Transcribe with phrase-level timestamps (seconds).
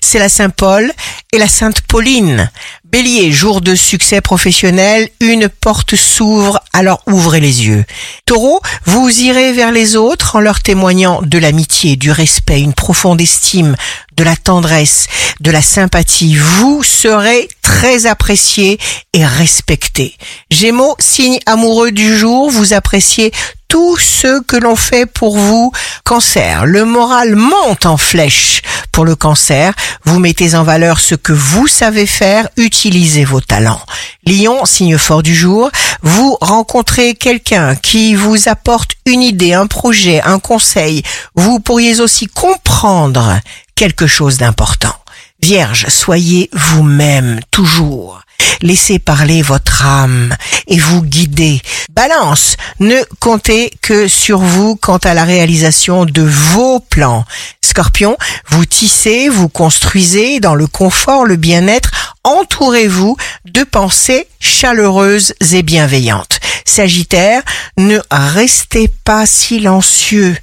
[0.00, 0.92] c'est la Saint Paul
[1.32, 2.50] et la Sainte Pauline.
[2.84, 7.84] Bélier, jour de succès professionnel, une porte s'ouvre, alors ouvrez les yeux.
[8.26, 13.20] Taureau, vous irez vers les autres en leur témoignant de l'amitié, du respect, une profonde
[13.20, 13.76] estime,
[14.16, 15.06] de la tendresse,
[15.40, 16.34] de la sympathie.
[16.34, 18.78] Vous serez très apprécié
[19.12, 20.16] et respecté.
[20.50, 23.30] Gémeaux, signe amoureux du jour, vous appréciez
[23.70, 25.72] tout ce que l'on fait pour vous.
[26.04, 28.62] Cancer, le moral monte en flèche.
[28.90, 29.72] Pour le cancer,
[30.04, 33.80] vous mettez en valeur ce que vous savez faire, utilisez vos talents.
[34.26, 35.70] Lion, signe fort du jour,
[36.02, 41.04] vous rencontrez quelqu'un qui vous apporte une idée, un projet, un conseil.
[41.36, 43.38] Vous pourriez aussi comprendre
[43.76, 44.96] quelque chose d'important.
[45.40, 48.20] Vierge, soyez vous-même toujours.
[48.62, 51.62] Laissez parler votre âme et vous guider.
[52.00, 57.26] Balance, ne comptez que sur vous quant à la réalisation de vos plans.
[57.60, 58.16] Scorpion,
[58.48, 61.90] vous tissez, vous construisez dans le confort, le bien-être,
[62.24, 66.40] entourez-vous de pensées chaleureuses et bienveillantes.
[66.64, 67.42] Sagittaire,
[67.76, 70.34] ne restez pas silencieux.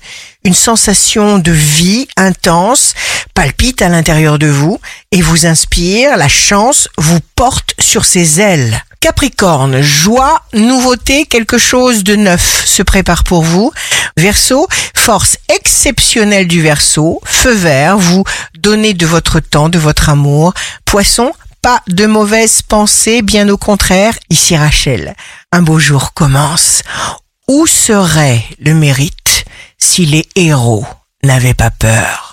[0.43, 2.93] Une sensation de vie intense
[3.33, 4.79] palpite à l'intérieur de vous
[5.11, 8.79] et vous inspire, la chance vous porte sur ses ailes.
[8.99, 13.71] Capricorne, joie, nouveauté, quelque chose de neuf se prépare pour vous.
[14.17, 18.23] Verseau, force exceptionnelle du Verseau, feu vert, vous
[18.57, 20.53] donnez de votre temps, de votre amour.
[20.85, 21.31] Poisson,
[21.61, 24.17] pas de mauvaises pensées, bien au contraire.
[24.29, 25.15] Ici Rachel,
[25.51, 26.81] un beau jour commence.
[27.47, 29.45] Où serait le mérite
[29.77, 30.85] si les héros
[31.23, 32.26] n'avaient pas peur?